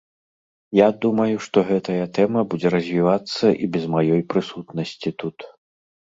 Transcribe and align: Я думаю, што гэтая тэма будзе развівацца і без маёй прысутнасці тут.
Я 0.77 0.85
думаю, 1.03 1.35
што 1.47 1.63
гэтая 1.69 2.05
тэма 2.19 2.39
будзе 2.55 2.73
развівацца 2.77 3.45
і 3.67 3.71
без 3.77 3.85
маёй 3.95 4.21
прысутнасці 4.35 5.09
тут. 5.23 5.37